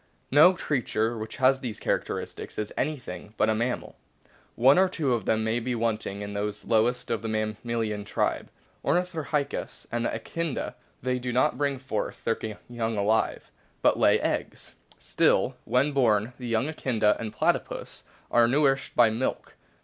No 0.31 0.53
creature 0.55 1.15
which 1.15 1.35
has 1.37 1.59
these 1.59 1.79
characteristics 1.79 2.57
is 2.57 2.73
anything 2.75 3.35
but 3.37 3.51
a 3.51 3.53
mammal. 3.53 3.97
One 4.55 4.79
or 4.79 4.89
two 4.89 5.13
of 5.13 5.25
them 5.25 5.47
are 5.47 5.77
wanting 5.77 6.23
o 6.23 6.23
in 6.25 6.33
those 6.33 6.65
lowest 6.65 7.11
of 7.11 7.21
the 7.21 7.27
mammalian 7.27 8.03
tribe 8.03 8.49
the 8.83 8.89
Orni 8.89 9.07
thorhynchus 9.07 9.85
and 9.91 10.07
Echidna; 10.07 10.73
they 11.03 11.19
do 11.19 11.31
not 11.31 11.55
bring 11.59 11.77
forth 11.77 12.23
their 12.23 12.39
young 12.67 12.97
alive, 12.97 13.51
but 13.83 13.99
lay 13.99 14.19
eggs; 14.19 14.73
still, 14.97 15.55
when 15.65 15.91
born 15.91 16.33
the 16.39 16.47
young 16.47 16.67
Echidna 16.67 17.15
and 17.19 17.31
Platypus 17.31 18.03
are 18.31 18.47
nourished 18.47 18.95
by 18.95 19.11
milk. 19.11 19.55